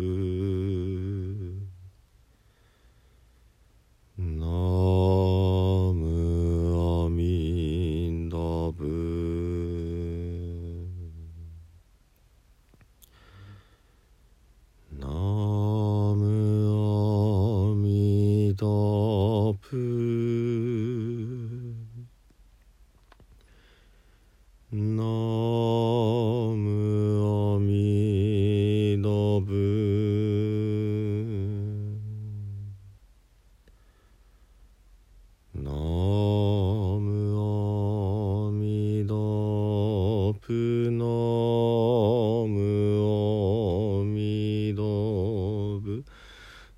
[0.00, 0.29] Good.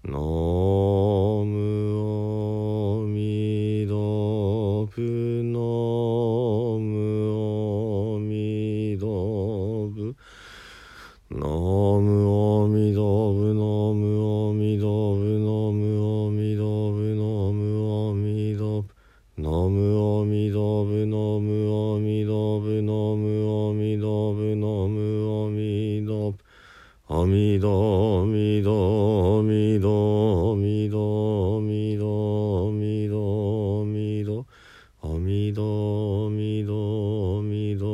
[0.04, 0.61] の
[35.04, 37.84] 阿弥陀阿弥陀阿弥陀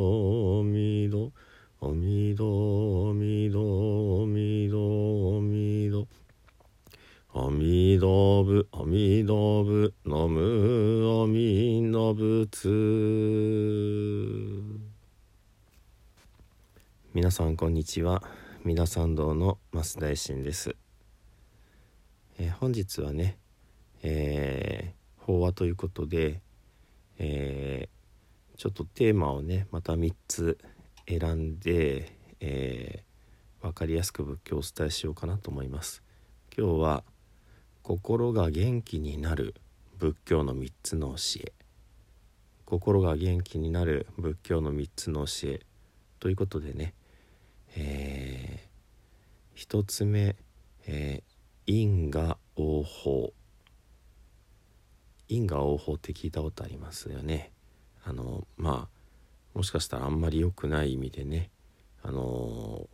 [0.59, 1.31] 阿弥陀
[1.79, 3.57] 阿弥陀阿弥陀
[4.21, 4.77] 阿弥陀
[5.33, 6.07] 阿弥陀
[7.33, 12.69] 阿弥陀仏阿弥陀仏ナム阿弥陀仏
[17.15, 18.21] 皆さんこんにちは。
[18.63, 20.75] 三田参道の増大臣です、
[22.37, 23.39] え、本日はね、
[24.03, 26.41] えー、法話ということで
[27.19, 30.57] えー、ちょっとテーマをねまた3つ
[31.07, 36.01] 選んで、えー、分かりやすく仏教をお伝えしようかなと思います。
[36.57, 37.03] 今日は
[37.83, 39.53] 心が元気になる
[39.97, 41.53] 仏教の3つの教え。
[42.65, 45.59] 心が元気になる仏教の3つの教え。
[46.19, 46.93] ということでね
[47.75, 50.35] えー、1つ目、
[50.87, 53.33] えー、因果応報。
[55.29, 57.51] 因果応報って聞いたことありますよね。
[58.03, 61.51] あのまあもしかしたらあんまり良くない意味でね
[62.01, 62.87] あの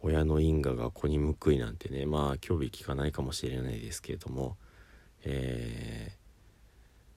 [0.00, 4.56] 親の因果が子に報いなんてねまあ興味聞かないかもしれないですけれども、
[5.24, 6.16] えー、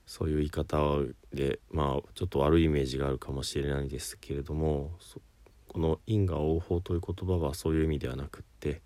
[0.04, 0.98] そういう言い方
[1.32, 4.92] でまあちょっと悪いイメージがあるかもしれないですけれども
[5.68, 8.82] この因果応報という言葉はそういう意味ではなくって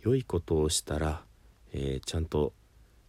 [0.00, 1.24] 良いことをしたら、
[1.72, 2.52] えー、ちゃんと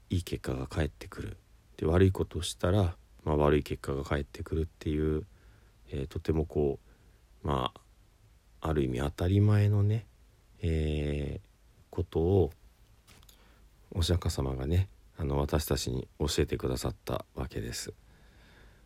[0.09, 1.37] いい結果が返ってくる。
[1.77, 5.25] で悪いことをしたら、まあ、悪い結果が返ってくるっていう、
[5.91, 6.79] えー、とてもこ
[7.43, 7.71] うま
[8.61, 10.05] あある意味当たり前のね、
[10.61, 11.47] えー、
[11.89, 12.51] ことを
[13.93, 17.93] お釈迦様がねあの私たちに教えてくださったわけです。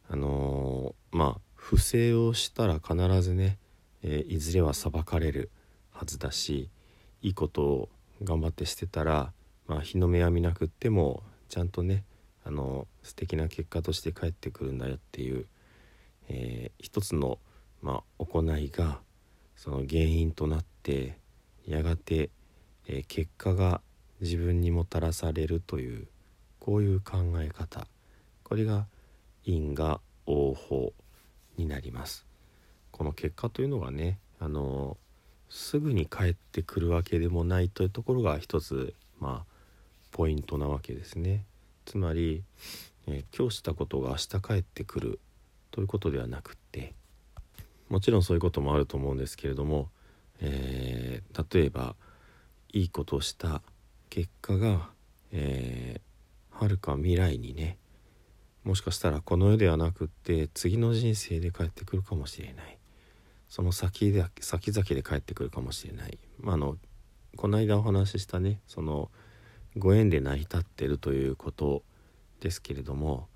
[0.09, 3.57] あのー、まあ不正をしたら必ずね
[4.03, 5.49] えー、いずれは裁かれる
[5.91, 6.69] はずだし
[7.21, 7.89] いいことを
[8.23, 9.33] 頑張ってしてたら、
[9.67, 12.03] まあ、日の目は見なくってもちゃんとね
[12.49, 15.45] あの素敵な結果として返ってくるんだよっていう、
[16.29, 17.37] えー、一つの、
[17.83, 19.01] まあ、行いが
[19.55, 21.19] その原因となって
[21.67, 22.31] やがて、
[22.87, 23.81] えー、結果が
[24.19, 26.07] 自分にもたらされるという
[26.59, 27.85] こういう考え方
[28.43, 28.87] これが
[29.43, 30.93] 因果応報
[31.55, 32.25] になります。
[32.89, 34.97] この結果というのがねあの
[35.49, 39.53] すぐに返ってくるわけでもないというところが一つまあ
[40.09, 41.45] ポイントなわけですね。
[41.89, 42.43] つまり、
[43.07, 45.19] えー、今日したことが明日返ってくる
[45.71, 46.93] ということではなくって
[47.89, 49.89] もちろんそういうこともあると思うんですけれども、
[50.39, 51.95] えー、例えば
[52.71, 53.63] いいことをした
[54.11, 54.89] 結果が、
[55.31, 57.79] えー、はるか未来にね
[58.63, 62.77] もしかしたらこの世ではなくって次の人生で帰ってくるかもしれない。
[63.47, 66.77] その先で先々で帰ってくるかもしれない、まあ、あの
[67.35, 69.09] この間お話ししたねその
[69.77, 71.83] ご縁で成り立ってるということ
[72.41, 73.27] ですけれども、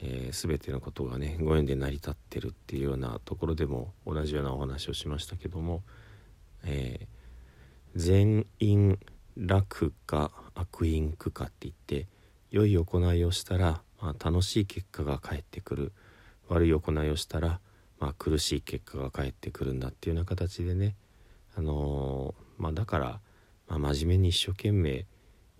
[0.00, 5.82] えー、全てのことがねご縁で成り立ってるっていうようなところでも同じようなお話をしましたけども、
[6.64, 8.98] えー、善因
[9.36, 12.08] 楽か悪因苦かって言って
[12.50, 15.92] 良い行いをしたら、まあ、楽しい結果が返ってくる。
[16.48, 17.60] 悪い行いをしたら
[18.00, 20.94] まあ、苦しい結果が返ってくるんだっていうような形でね、
[21.56, 23.20] あのー、まあ、だから、
[23.66, 25.06] まあ、真面目に一生懸命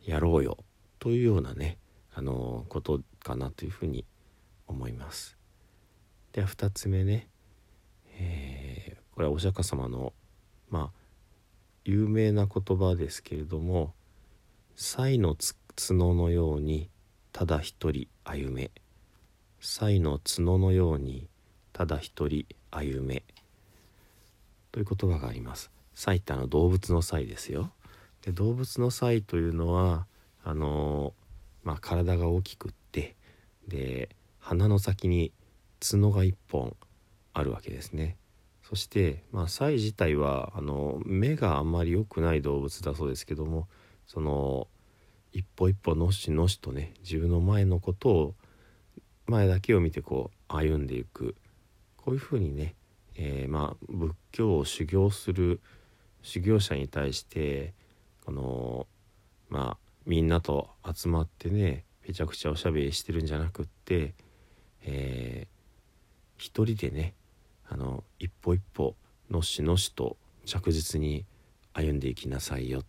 [0.04, 0.58] やろうよ
[0.98, 1.78] というようなね、
[2.14, 4.04] あの、ことかなというふうに
[4.66, 5.36] 思います。
[6.32, 7.28] では2つ目ね、
[8.18, 10.12] えー、これはお釈迦様の
[10.68, 10.98] まあ
[11.84, 13.94] 有名な言葉ですけれども
[14.76, 15.36] 「才の
[15.74, 16.90] 角のように
[17.32, 18.70] ただ一人歩め」
[19.60, 21.28] 「才の角のように
[21.72, 23.24] ただ一人歩め」
[24.70, 25.70] という言葉があります。
[25.94, 27.72] 才ってあの動物の才ですよ。
[28.22, 30.06] で動物の才というのは
[30.44, 31.12] あの
[31.68, 33.14] まあ、体が大きくって
[33.66, 35.32] で鼻の先に
[35.86, 36.74] 角が1本
[37.34, 38.16] あるわけですね。
[38.62, 43.66] そして、まあ、サイ自体はあの目があんまり良くない動物だそうですけども
[44.06, 44.68] その
[45.32, 48.34] 一歩一歩のしのしとね自分の前のことを
[49.26, 51.34] 前だけを見てこう歩んでいく
[51.96, 52.74] こういうふうにね、
[53.14, 55.60] えー、まあ仏教を修行する
[56.22, 57.74] 修行者に対して
[58.28, 58.86] この
[59.48, 64.12] まあみんなと集まってねめちゃくちゃおしゃべりしてるんじゃなくって、
[64.84, 65.48] えー、
[66.36, 67.14] 一人でね
[67.70, 68.96] あの一歩一歩
[69.30, 71.24] のしのしと着実に
[71.72, 72.82] 歩んでいきなさいよ。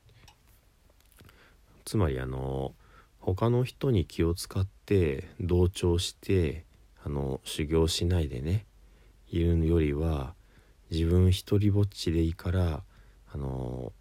[1.86, 2.74] つまりあの
[3.20, 6.66] 他の人に気を使って同調して
[7.02, 8.66] あの修行しないでね
[9.30, 10.34] いるよりは
[10.92, 12.84] 自分一りぼっちでいいから
[13.34, 13.94] あの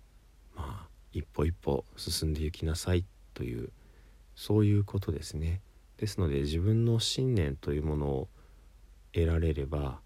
[0.56, 3.70] まあ一歩一歩進んでいきなさいという
[4.34, 5.60] そういうことですね。
[5.96, 8.28] ですので自分の信念というものを
[9.12, 10.00] 得られれば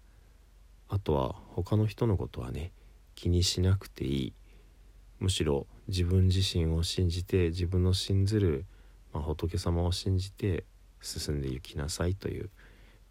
[0.89, 2.71] あとは他の人のことはね
[3.15, 4.33] 気にしなくていい
[5.19, 8.65] むしろ自分自身を信じて自分の信ずる、
[9.13, 10.65] まあ、仏様を信じて
[11.01, 12.49] 進んでいきなさいという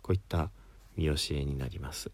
[0.02, 0.50] こういった
[0.96, 2.10] 見教えになります。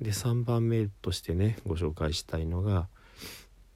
[0.00, 2.88] で3番目としてねご紹介したいのが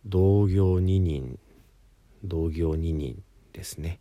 [0.06, 1.38] 同業二人
[2.24, 3.22] 同業二人
[3.52, 4.00] ですね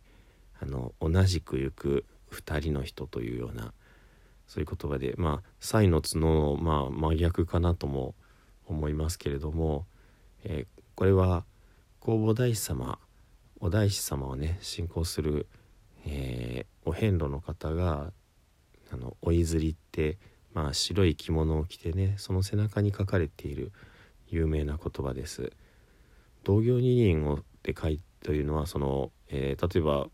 [0.60, 3.72] あの同じく行く2人の人というような
[4.46, 8.14] そういう言葉でまあ才の角の、まあ、真逆かなとも
[8.66, 9.86] 思いますけれども、
[10.44, 11.44] えー、これは
[12.00, 12.98] 弘法大師様
[13.60, 15.46] お大師様をね信仰する、
[16.04, 18.12] えー、お遍路の方が
[18.92, 20.18] あのおいずりって、
[20.52, 23.72] まあ、白い着物を着てねその背中に書かれている
[24.28, 25.52] 有名な言葉です。
[26.44, 30.08] 同業二人をって書いというのはその、えー、例えば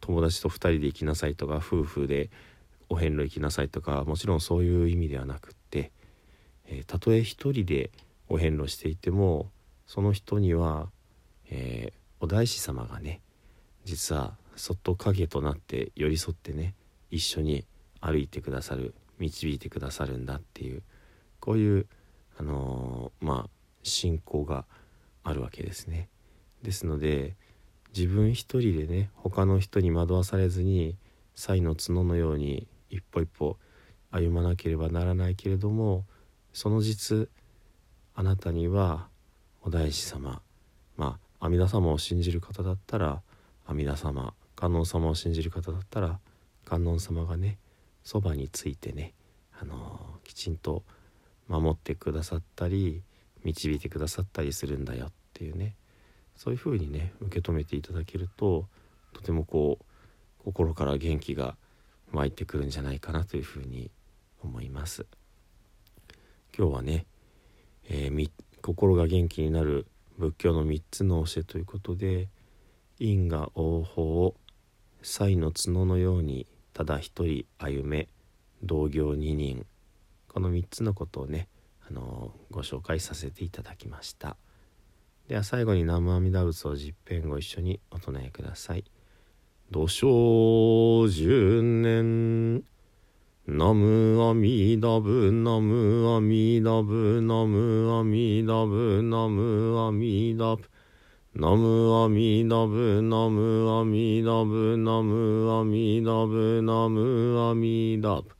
[0.00, 2.30] 友達と2人で行きなさいとか夫婦で
[2.88, 5.92] お遍路行きなさいとかもちろんそういう意味ではなくって、
[6.66, 7.90] えー、たとえ一人で
[8.28, 9.50] お遍路していても
[9.86, 10.88] その人には、
[11.50, 13.20] えー、お大師様がね
[13.84, 16.74] 実はそっと影となって寄り添ってね
[17.10, 17.64] 一緒に
[18.00, 20.82] 歩いてくださる導いてくださるんだっていう
[21.38, 21.86] こういう
[22.38, 23.50] あのー、まあ
[23.82, 24.64] 信仰が
[25.22, 26.08] あるわけですね。
[26.62, 27.36] ですので
[27.96, 30.96] 自分一人でね他の人に惑わされずに
[31.34, 33.56] 才の角のように一歩一歩
[34.10, 36.04] 歩まなければならないけれども
[36.52, 37.28] その実
[38.14, 39.08] あなたには
[39.62, 40.42] お大師様
[40.96, 43.22] まあ阿弥陀様を信じる方だったら
[43.66, 46.18] 阿弥陀様観音様を信じる方だったら
[46.64, 47.58] 観音様がね
[48.04, 49.14] そばについてね、
[49.60, 50.82] あの、きちんと
[51.48, 53.02] 守ってくださったり
[53.44, 55.74] 導いてくださったりするんだよっていうね。
[56.36, 58.66] そういうふうにね受け止めていただけると
[59.12, 59.84] とてもこう
[60.44, 61.56] 心から元気が
[62.12, 63.90] 湧いてくるんじゃないかなというふうに
[64.42, 65.06] 思います。
[66.56, 67.06] 今日はね、
[67.88, 68.30] えー、
[68.62, 69.86] 心が元気になる
[70.18, 72.28] 仏教の3つの教えということで
[72.98, 74.34] 因果応報
[75.02, 78.08] 才の角のようにただ一人歩め
[78.62, 79.66] 同業二人。
[80.28, 81.48] この3つのことをね、
[81.90, 84.36] あの、ご紹介させていただきました。
[85.28, 88.84] では最後に南無阿弥陀仏を十遍ご一緒にお唱えください。
[89.70, 92.64] 土生十年
[93.46, 100.60] ナムアミダブナムアミダブナムアミダブナムアミダブ
[101.34, 108.39] ナムアミダブナムアミダブナムアミダブナムアミダブ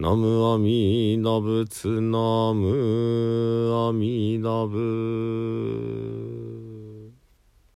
[0.00, 6.47] ナムアミダ仏ナムアミダ仏。